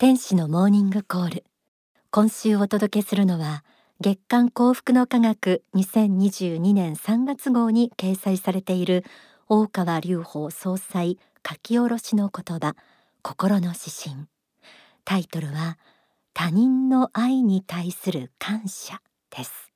[0.00, 1.44] 天使のモーニングコール。
[2.10, 3.62] 今週お届けするのは
[4.00, 9.04] 月刊幸福の科学2022年3月号に掲載されている
[9.46, 12.76] 大川隆法総裁書き下ろしの言葉
[13.20, 13.78] 心の指
[14.14, 14.26] 針。
[15.04, 15.76] タイトルは
[16.32, 19.70] 他人の愛に対する感謝です。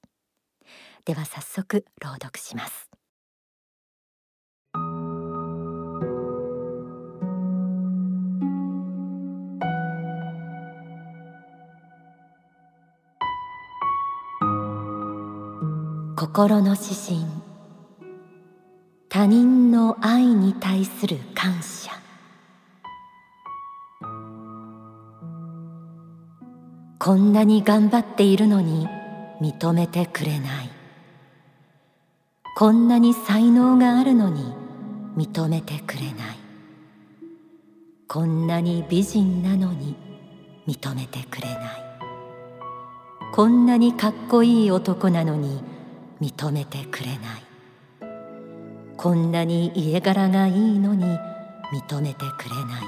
[1.04, 2.93] では早速朗読します。
[16.34, 16.62] 心。
[16.62, 17.26] の指針
[19.08, 21.92] 他人の愛に対する感謝。
[26.98, 28.88] こんなに頑張っているのに
[29.40, 30.70] 認めてくれない。
[32.56, 34.52] こんなに才能があるのに
[35.16, 36.36] 認めてくれない。
[38.08, 39.94] こんなに美人なのに
[40.66, 41.84] 認めてくれない。
[43.32, 45.73] こんなにかっこいい男なのに
[46.20, 47.18] 認めてくれない。
[48.96, 51.04] こんなに家柄がいいのに
[51.72, 52.82] 認めてくれない。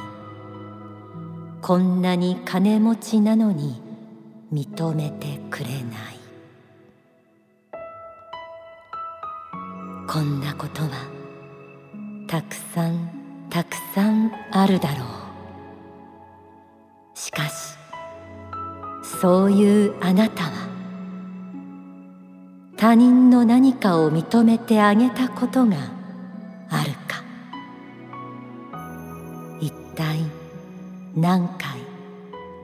[1.61, 3.83] こんなに金持ちなのに
[4.53, 5.77] 認めてくれない。
[10.09, 10.91] こんなことは
[12.29, 13.11] たくさん
[13.51, 15.07] たくさんあるだろう。
[17.19, 17.77] しかし
[19.21, 20.66] そういうあなたは
[22.87, 25.77] 他人の何かを認めてあげたことが
[26.71, 27.21] あるか。
[29.61, 30.21] 一体
[31.17, 31.81] 何回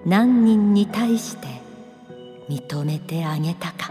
[0.07, 1.49] 何人に対して
[2.49, 3.91] 認めてあげたか。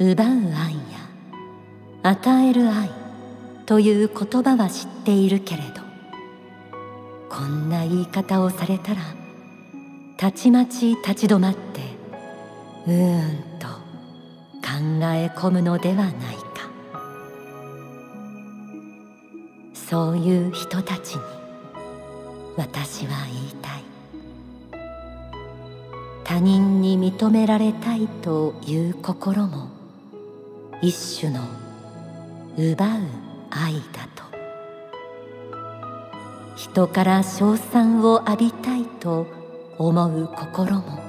[0.00, 1.08] 奪う愛や
[2.02, 2.90] 与える愛
[3.66, 5.80] という言葉は知っているけれど
[7.30, 9.02] こんな言い方をされたら
[10.16, 11.95] たちまち立ち止まって
[12.86, 14.78] うーんと考
[15.14, 16.70] え込むのではないか。
[19.74, 21.22] そういう人たちに
[22.56, 23.84] 私は言いたい。
[26.24, 29.68] 他人に認められたいという心も
[30.82, 31.40] 一種の
[32.56, 32.88] 奪う
[33.50, 34.24] 愛だと。
[36.56, 39.26] 人から称賛を浴びたいと
[39.78, 41.05] 思う心も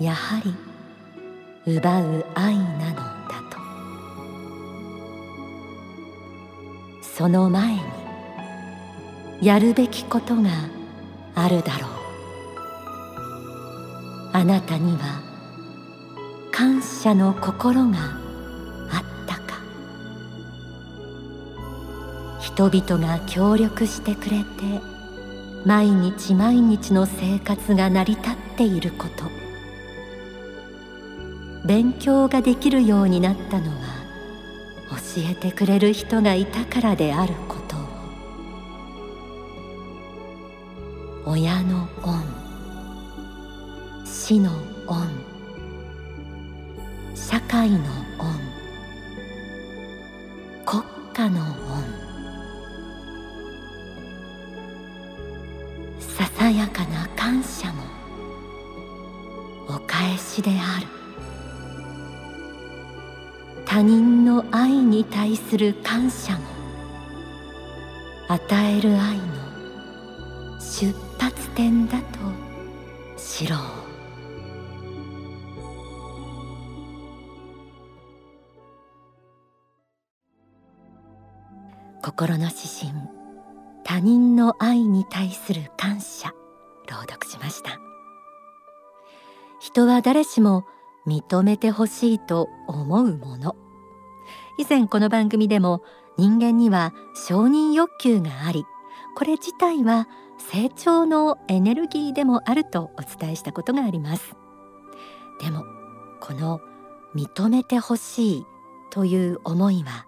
[0.00, 0.54] やはり
[1.66, 3.58] 奪う愛なのだと。
[7.02, 7.80] その前に
[9.42, 10.48] やるべきことが
[11.34, 11.90] あるだろう。
[14.32, 15.20] あなたには
[16.50, 17.98] 感謝の心が
[18.90, 19.60] あったか。
[22.40, 24.44] 人々が協力してくれて
[25.66, 29.49] 毎日毎日の生活が成り立っていること。
[31.64, 34.00] 勉強ができるようになったのは
[34.90, 34.96] 教
[35.30, 37.80] えてくれる人がいたからであることを。
[41.26, 41.79] 親の
[66.10, 66.38] 感謝も
[68.26, 69.22] 与える愛の
[70.60, 72.18] 出発点だと
[73.16, 73.60] 知ろう。
[82.02, 82.92] 心の指針
[83.84, 86.32] 他人の愛に対する感謝
[86.88, 87.78] 朗読しました。
[89.60, 90.64] 人は誰しも
[91.06, 93.54] 認めてほしいと思うもの。
[94.60, 95.82] 以前この番組でも
[96.16, 98.64] 人間には承認欲求があり
[99.16, 104.34] これ自体は成長のエネルギーでもあるとお伝えしたことがあります。
[105.40, 105.64] でも
[106.20, 106.60] この
[107.14, 108.46] 認めてほしい
[108.90, 110.06] という思いは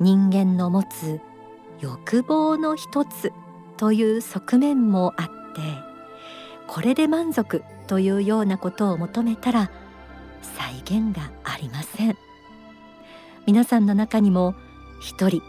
[0.00, 1.20] 人間の持つ
[1.80, 3.32] 欲望の一つ
[3.76, 5.60] という側面もあって
[6.66, 9.70] これで満足というようなことを求めたら
[10.42, 12.16] 再現がありません。
[13.46, 14.54] 皆さんの中にも
[15.02, 15.42] 一人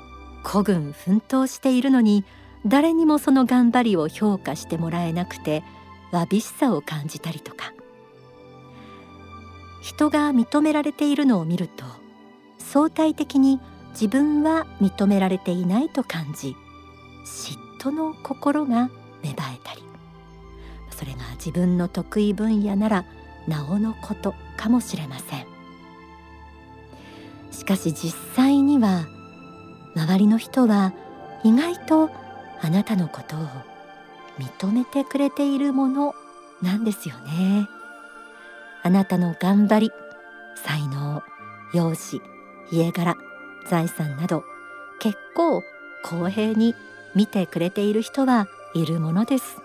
[0.43, 2.25] 孤軍奮闘しているのに
[2.65, 5.63] 誰にもその頑張りを評価してもらえなくて
[6.11, 7.73] わびしさを感じたりとか。
[9.81, 11.83] 人が認められているのを見ると
[12.57, 13.59] 相対的に
[13.91, 16.55] 自分は認められていないと感じ
[17.25, 18.89] 嫉人の心が
[19.21, 19.83] 芽生えたり。
[20.89, 23.05] それが自分の得意分野なら
[23.45, 25.45] なおのことかもしれません。
[27.51, 29.05] しかし実際には
[29.95, 30.93] 周りの人は
[31.43, 32.09] 意外と
[32.61, 33.39] あなたのことを
[34.39, 36.15] 認めてくれているもの
[36.61, 37.67] なんですよね。
[38.81, 39.91] あなたの頑張り
[40.55, 41.21] 才能
[41.73, 42.25] 容姿
[42.71, 43.15] 家柄
[43.69, 44.43] 財産など
[44.99, 45.63] 結構
[46.03, 46.75] 公平に
[47.15, 49.57] 見てくれている人はいるものです。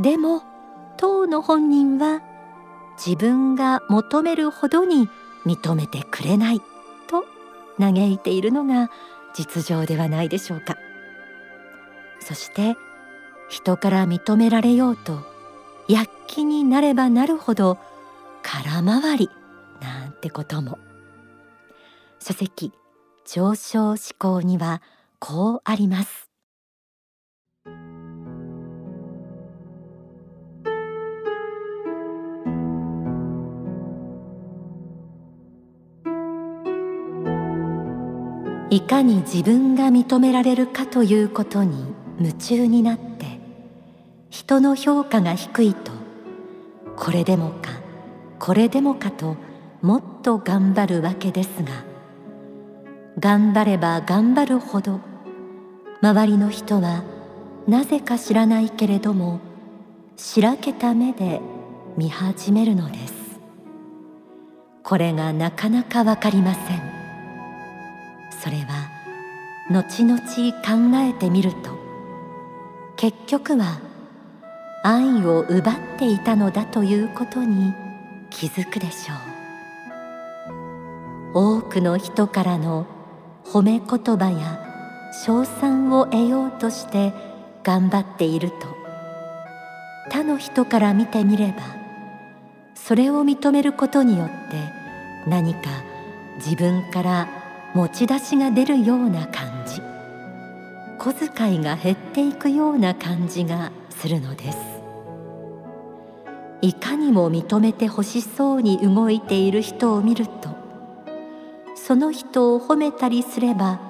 [0.00, 0.42] でも
[0.96, 2.22] 当の本人は
[2.96, 5.08] 自分が求めるほどに
[5.46, 6.62] 認めてくれない。
[7.80, 8.90] 嘆いているのが
[9.34, 10.76] 実情ではないでしょうか。
[12.20, 12.76] そして
[13.48, 15.24] 人から認められようと
[15.88, 17.78] 躍起になればなるほど
[18.42, 19.30] 空回り
[19.80, 20.78] なんてことも。
[22.20, 22.72] 書籍
[23.24, 24.82] 上昇志向には
[25.18, 26.29] こうあります。
[38.70, 43.40] いかに自分が認められるかということに夢中になって
[44.30, 45.92] 人の評価が低いと
[46.96, 47.80] これでもか
[48.38, 49.36] これでもかと
[49.82, 51.84] もっと頑張るわけですが
[53.18, 55.00] 頑張れば頑張るほど
[56.00, 57.02] 周りの人は
[57.66, 59.40] なぜか知らないけれども
[60.16, 61.40] しらけた目で
[61.96, 63.14] 見始めるのです。
[64.82, 66.99] これがなかなかわかりません。
[68.42, 68.90] それは
[69.70, 71.78] 後々考えてみると
[72.96, 73.80] 結局は
[74.82, 77.74] 愛を奪っていたのだということに
[78.30, 79.30] 気づくでしょう。
[81.32, 82.86] 多くの人からの
[83.44, 87.12] 褒め言葉や称賛を得ようとして
[87.62, 88.56] 頑張っていると
[90.10, 91.62] 他の人から見てみれば
[92.74, 94.56] それを認めることによって
[95.28, 95.70] 何か
[96.38, 97.39] 自分から
[97.74, 99.80] 持ち出しが出るような感じ。
[100.98, 104.58] 小遣いが減っていくような感じがするのです。
[106.62, 110.50] いかにも認めてほしそうに動いている人を見ると
[111.74, 113.80] その人を褒めたりすれば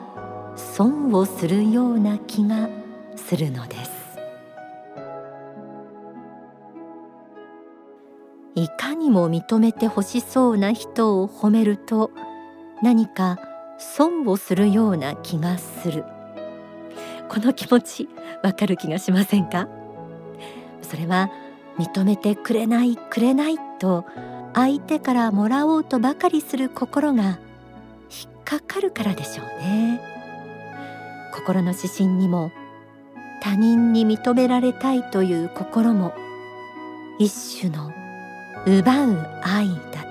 [0.57, 2.69] 損をするような気が
[3.17, 3.91] するのです。
[8.55, 12.11] いかにも認めてほしそうな人を褒めると
[12.83, 13.39] 何か
[13.81, 16.05] 損をするような気がする。
[17.29, 18.09] この気持ち
[18.43, 19.69] わかる気がしませんか？
[20.83, 21.31] それは
[21.79, 24.05] 認めてくれないくれないと
[24.55, 30.01] 相手からもらおうとばかりする心が引っかかるからでしょうね。
[31.33, 32.51] 心の指針にも
[33.43, 36.13] 他人に認められたいという心も
[37.19, 37.93] 一種の
[38.67, 40.10] 奪う愛だ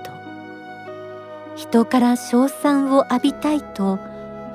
[1.70, 4.00] 人から称賛を浴びたいと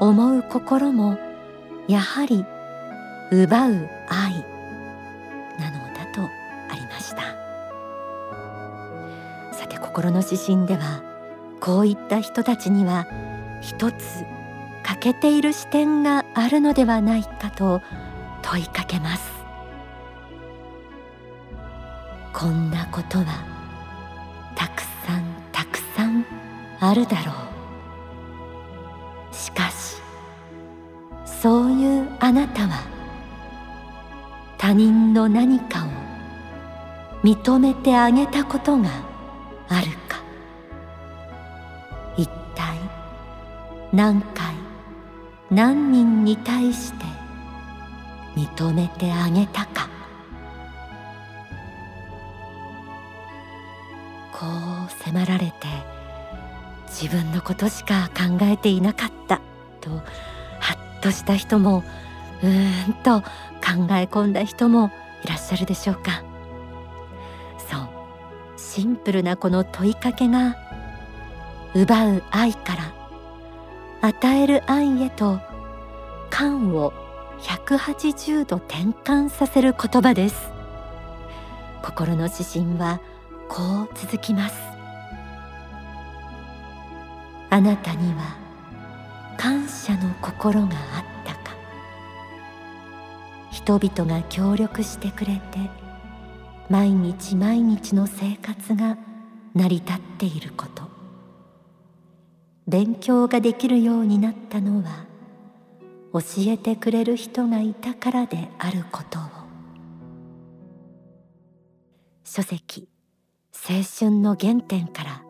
[0.01, 1.17] 思う心も
[1.87, 2.45] やはり
[3.31, 4.43] 奪う愛
[5.57, 6.21] なのだと
[6.69, 7.21] ありました。
[9.53, 11.01] さて心の指針では
[11.61, 13.07] こういった人たちには
[13.61, 14.25] 一つ
[14.83, 17.81] 欠けている視点があるのではないかと
[18.41, 19.31] 問いかけます。
[22.33, 23.54] こんなことは
[26.79, 27.31] あるだろ
[29.31, 29.35] う。
[29.35, 30.01] しかし
[31.25, 32.79] そういうあなたは
[34.57, 35.89] 他人の何かを
[37.23, 38.89] 認めてあげたことが
[39.67, 40.21] あるか。
[42.17, 42.77] 一体
[43.91, 44.55] 何回
[45.51, 47.05] 何人に対して
[48.35, 49.84] 認めてあげたか。
[57.45, 59.39] ことしか考えていなかった。
[59.79, 59.89] と
[60.59, 61.83] ハッとした人も
[62.43, 64.91] うーんと考え込んだ人も
[65.23, 66.23] いらっしゃるでしょうか。
[67.69, 67.89] そう。
[68.57, 70.57] シンプルなこの問いかけが
[71.73, 72.93] 奪う愛から
[74.01, 75.39] 与える愛へと
[76.29, 76.93] 感を
[77.39, 80.51] 180度転換させる言葉です。
[81.83, 82.99] 心の指針は
[83.47, 84.74] こう続きます。
[87.55, 88.35] あなたには
[89.37, 91.55] 感謝の心があったか。
[93.49, 95.41] 人々が協力してくれて
[96.67, 98.97] 毎日毎日の生活が
[99.53, 100.83] 成り立っていること。
[102.67, 105.05] 勉強ができるようになったのは
[106.11, 106.19] 教
[106.51, 109.21] えてくれる人がいたからであることを。
[112.25, 112.89] 書籍
[113.53, 115.23] 青春の原点から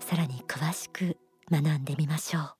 [0.00, 1.18] さらに詳しく
[1.50, 2.54] 学んでみましょう。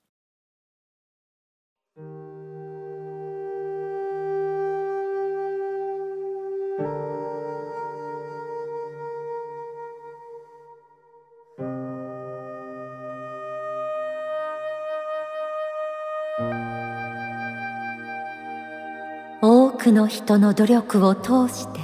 [19.47, 21.81] 多くの人の努力を通して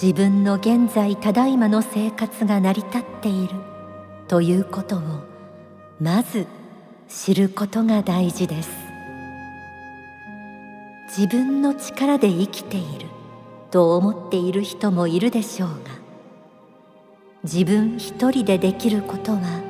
[0.00, 3.54] 自分の現在ただいまの生活が成り立っている
[4.28, 5.31] ということを
[6.02, 6.48] まず
[7.08, 8.70] 知ることが大事です。
[11.16, 13.06] 自分の力で生きている
[13.70, 15.76] と思っている人もいるでしょうが
[17.44, 19.60] 自分一人でできることは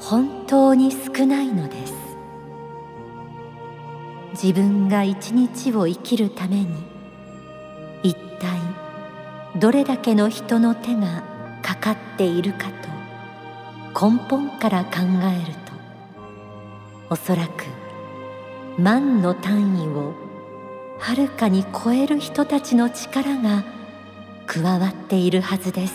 [0.00, 1.92] 本当に少ないのです。
[4.32, 6.68] 自分が一日を生きるために
[8.02, 8.58] 一体
[9.60, 11.22] どれだけの人の手が
[11.60, 12.81] かかっているかと
[14.02, 14.96] 根本から考
[15.32, 15.72] えると
[17.08, 17.66] おそらく
[18.76, 20.12] 万の単位を
[20.98, 23.62] はるかに超える人たちの力が
[24.48, 25.94] 加わっているはずです。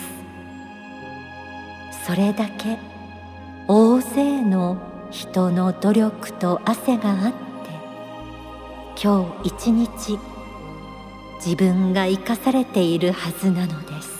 [2.05, 2.79] それだけ
[3.67, 4.77] 大勢の
[5.11, 7.37] 人の努力と汗があって
[9.03, 10.17] 今日一日
[11.43, 14.16] 自分が生かされているはずなのです。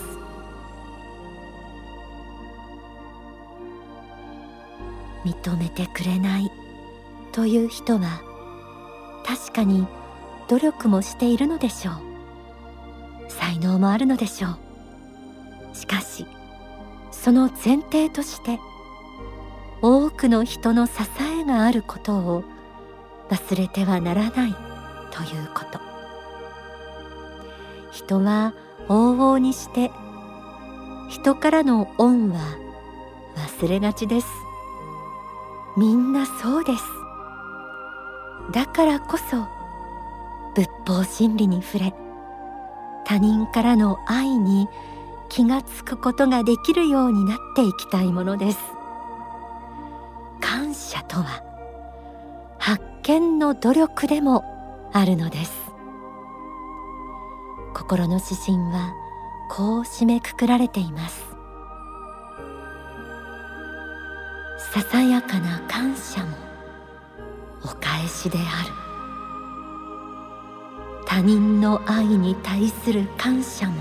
[5.27, 6.51] 認めてくれない
[7.34, 8.22] という人は
[9.25, 9.86] 確かに
[10.48, 11.96] 努力もしているのでしょう。
[13.29, 15.75] 才能もあるのでしょう。
[15.75, 16.25] しかし
[17.12, 18.60] その前提として
[19.81, 20.93] 多くの人の支
[21.41, 22.43] えがあることを
[23.29, 24.55] 忘れてはならない
[25.12, 25.79] ということ。
[27.91, 28.53] 人は
[28.88, 29.91] 往々にして
[31.10, 32.39] 人からの恩は
[33.36, 34.27] 忘れがちです。
[35.77, 36.84] みんなそうです。
[38.51, 39.48] だからこそ
[40.55, 41.93] 仏法真理に触れ
[43.05, 44.67] 他人からの愛に
[45.29, 48.60] 気がつくことができるようになっていきたいものです。
[50.41, 51.43] 感謝とは
[52.57, 55.51] 発見の努力でもあるのです。
[57.75, 58.93] 心の指針は
[59.50, 61.26] こう締めくくられています。
[64.77, 66.38] ささやかな感謝も
[67.63, 68.69] お返しである。
[71.03, 73.74] 他人の愛に対する感謝も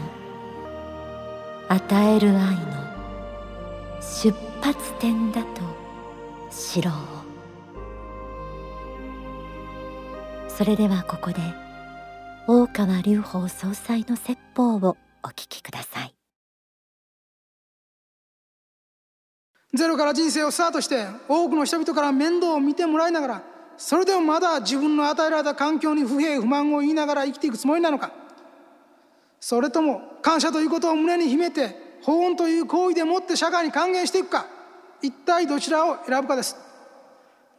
[1.69, 2.63] 与える愛の
[4.01, 5.61] 出発点だと
[6.51, 6.95] 知ろう。
[10.49, 11.37] それではここで
[12.49, 16.16] 大川隆法総裁の説法をお聞きください。
[19.77, 23.43] ゼロから人生をスタートして多くの人々から面倒を見てもらいながら
[23.77, 28.11] それでもまだ自分の与えられた環境に不平不満を言いながら生きていくつもりなのか。
[29.39, 34.47] それとも感謝ということを胸に秘めて法恩という行為でもって社会に還元していくか。
[35.03, 36.57] 一体どちらを選ぶかです。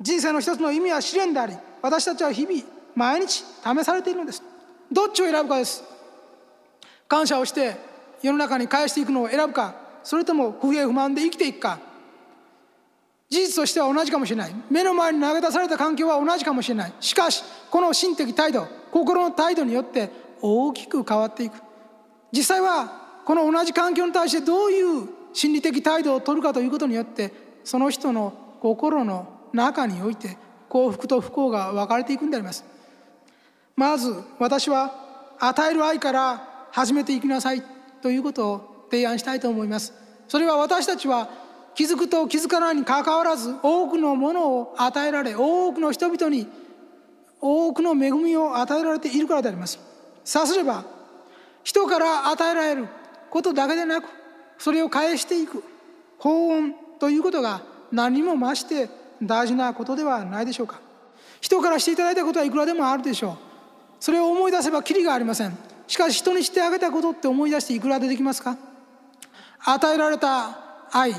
[0.02, 2.64] 人生の一つの意味は試練であり私たちは日々
[2.96, 4.44] 毎日試されているのです。
[4.92, 5.84] どっちを選ぶかです。
[7.08, 7.76] 感謝をして
[8.24, 9.76] 世の中に返していくのを選ぶか。
[10.04, 11.80] それとも不平不満で生きていくか。
[13.30, 14.56] 事実としては同じかもしれない。
[14.70, 16.94] 目の前に投げ出された環境は同じかもしれない。
[17.00, 20.10] しかしこの心的態度心の態度によって
[20.42, 21.62] 大きく変わっていく。
[22.32, 30.38] 実際はこの同じ環境に対してどういう心理的態度を取るかということによってその人の心の中において
[30.70, 32.64] 幸福と不幸が分かれていくんであります。
[33.76, 37.62] まず私は与える愛から始めていきなさい
[38.02, 39.94] ということを提案したいと思います。
[40.28, 41.30] それは私たちは
[41.78, 46.48] 気づくと気づかないにかかわらず多くのものを与えられ多くの人々に
[47.40, 49.80] 多くの恵みを与えられているからであります。
[50.26, 50.84] さすれば
[51.64, 52.88] 人から与えられる
[53.30, 54.06] ことだけでなく
[54.58, 55.64] それを返していく
[56.18, 58.90] 法恩ということが何も増して
[59.22, 60.82] 大事なことではないでしょうか。
[61.42, 63.38] 人からしていただいたことはいくらでもあるでしょう。
[64.00, 65.56] それを思い出せばきりがありません。
[65.86, 68.58] しかし人にしてあげたことって思い出していくら出てきますか？
[69.64, 70.58] 与えられた
[70.92, 71.14] 愛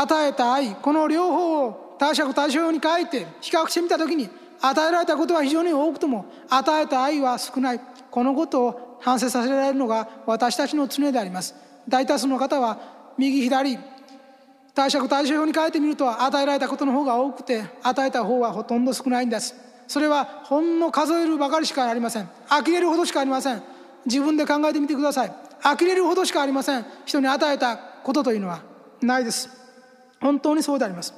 [0.00, 7.80] 与えた愛この両方を貸借対照に書いて比較してみた時に与えられたことは非常に多くとも与えた愛は少ない。
[8.10, 11.54] このことを反省させられるのが私たちの常であります。
[11.88, 12.78] 大多数の方は
[13.18, 13.76] 右左
[14.74, 19.54] 貸借対照表に書いてみると与えられたことの方が多くて与えた方はほとんど少ないんです。
[19.88, 22.28] それはほんの数えるばかりしかありません。
[22.48, 23.62] 呆れるほどしかありません。
[24.06, 25.32] 自分で考えてみてください。
[25.60, 26.86] 呆れるほどしかありません。
[27.04, 28.60] 人に与えたことというのは
[29.02, 29.67] ないです。
[30.20, 31.14] 本当にそうであります。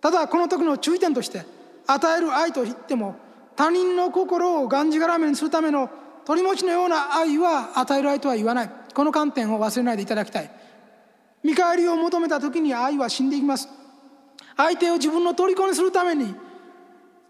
[0.00, 1.44] ただこの時の注意点として
[1.86, 3.16] 与える愛といっても
[3.56, 5.90] 他人の心をがんじがらめにするための
[6.24, 8.70] 取り持ちのような愛は与える愛とは言わない。
[8.94, 10.50] この観点を忘れないでいただきたい。
[11.42, 13.68] 見返りを求めた時に愛は死んでいきます。
[14.56, 16.34] 相手を自分の虜にするために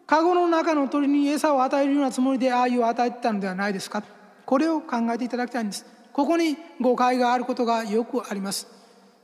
[0.06, 4.02] カゴの中の鳥に餌を与えるようなつもりで愛を与えてたのではないですか。
[4.44, 5.86] これを考えていただきたいんです。
[6.12, 8.79] ここに誤解があることがよくあります。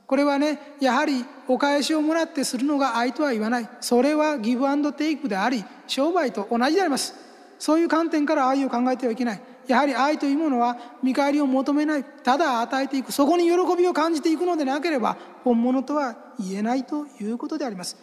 [0.07, 3.69] これはねやはりお返しをもらってするのが愛とは言わない。
[3.81, 7.13] それはギブアンドテイクであり商売と同じであります。
[7.59, 9.41] そういう観点から愛を考えてはいけない。
[9.67, 12.03] やはり愛というものは見返りを求めない。
[12.03, 13.11] ただ与えていく。
[13.11, 17.97] そこに喜びを感じていくのでなければ本物とは言えないということであります。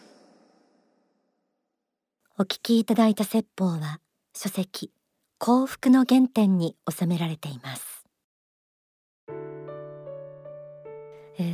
[2.37, 4.01] お聞きいただいた説法は
[4.35, 4.91] 書籍
[5.39, 8.04] 幸福の原点に収められています。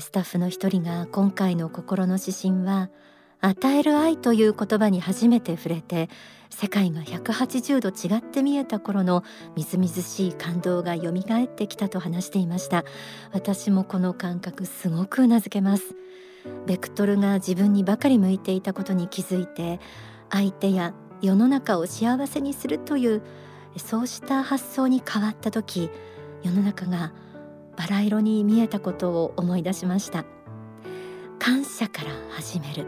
[0.00, 2.90] スタッフの一人が今回の心の指針は
[3.40, 6.10] 与える愛という言葉に初めて触れて
[6.50, 9.24] 世界が180度違って見えた頃の
[9.56, 12.84] みずみずしい感動が蘇ってきたと話していました。
[13.32, 15.94] 私もこの感覚すごくうなずけます。
[16.66, 19.80] ベクトルが自分にばかり向いていたことに気づいて
[20.28, 23.22] 相手や世の中を幸せにするという
[23.76, 25.90] そうした発想に変わった時
[26.42, 27.12] 世の中が
[27.80, 30.26] バラ色に見えたことを思い出しました。
[31.38, 32.84] 感謝から始める。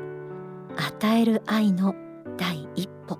[0.76, 1.94] 与える愛の
[2.36, 3.18] 第一歩。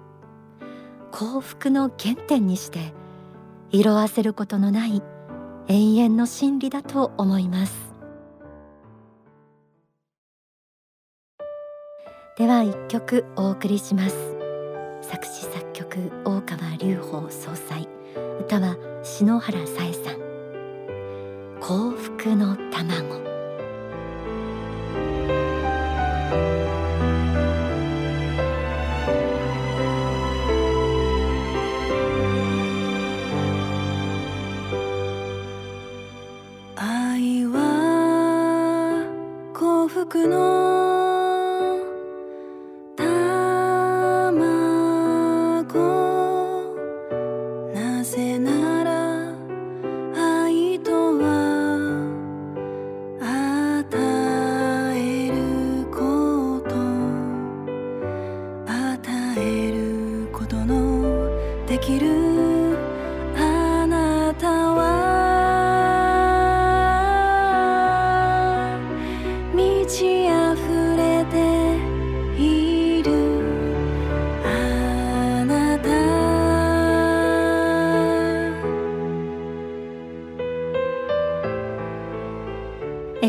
[1.12, 2.92] 幸福の原点にして
[3.70, 5.02] 色あせることのない
[5.68, 7.94] 永遠の真理だと思います。
[12.36, 14.36] では一曲お送りします。
[15.00, 17.88] 作詞作曲大川隆法総裁。
[18.40, 19.94] 歌は篠原さえ
[21.62, 23.22] 幸福の卵。
[36.74, 39.06] 愛は
[39.54, 40.61] 幸福の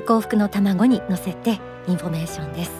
[0.04, 2.72] 幸福の卵に乗せてインフォメーションです。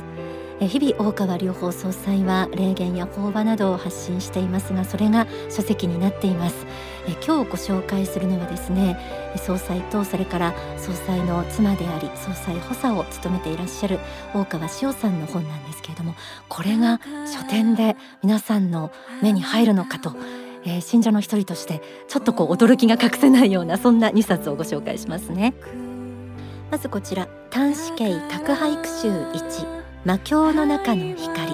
[0.60, 6.66] 日々大川隆法総裁は霊言や法話などを発信していますがそれが書籍になっています。
[7.08, 8.98] え今日ご紹介するのはですね
[9.38, 14.00] 総裁とそれから総裁の妻であり総裁補佐を務めていらっしゃる
[14.34, 16.16] 大川紫央さんの本なんですけれども
[16.48, 20.16] これが書店で皆さんの目に入るのかと
[20.66, 25.54] えー信者の一人としてちょっとこう驚きが隠せないようなそんな2冊をご紹介しますね。
[26.74, 31.54] まずこちら短子系宅俳句集1魔境の中の光。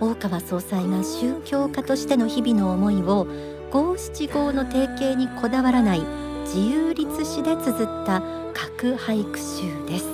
[0.00, 3.26] 大川総裁が宗教家としての日々の思いを
[3.70, 6.00] 五七五の定型にこだわらない
[6.46, 8.22] 自由律詩で綴った
[8.54, 10.06] 各俳句集です。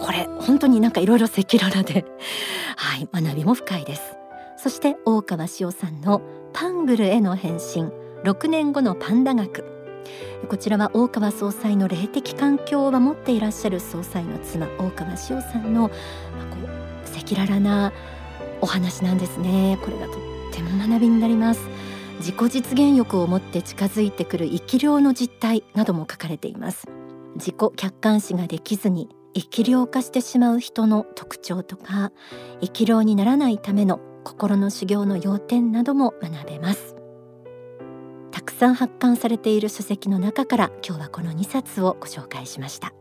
[0.00, 2.06] これ本当になんかいろいろ赤裸々で。
[2.76, 4.16] はい学びも深いです。
[4.56, 6.22] そして大川志夫さんの
[6.54, 7.90] パングルへの変身。
[8.24, 9.73] 6年後のパンダ学。
[10.48, 15.90] こちらは大川総裁の霊的環境を守っていらっしゃる総裁の妻大川志さんの、ま、こ
[16.62, 17.92] う赤裸々な
[18.60, 19.78] お話なんですね。
[19.82, 20.14] これがとっ
[20.52, 21.68] ても学びになります。
[22.18, 26.86] 自己実現欲を持って近づいてくる生き量の実態なども書かれています。
[27.34, 32.12] 自己客観視ができずに生き量化してしまう人の特徴とか
[32.60, 36.93] 生き量にならないための心の修行の要点なども学べます。
[38.34, 42.92] たくさん発刊されている書籍の中から今日はこの2冊をご紹介しました。